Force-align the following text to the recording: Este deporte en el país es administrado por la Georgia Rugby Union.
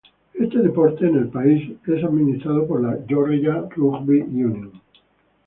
Este 0.33 0.57
deporte 0.63 1.05
en 1.07 1.15
el 1.15 1.27
país 1.27 1.73
es 1.85 2.03
administrado 2.03 2.65
por 2.65 2.81
la 2.81 2.97
Georgia 3.07 3.65
Rugby 3.69 4.21
Union. 4.21 4.81